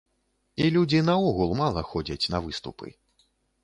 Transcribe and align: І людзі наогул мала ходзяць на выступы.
І 0.63 0.69
людзі 0.77 1.03
наогул 1.11 1.55
мала 1.63 1.87
ходзяць 1.93 2.23
на 2.37 2.45
выступы. 2.51 2.87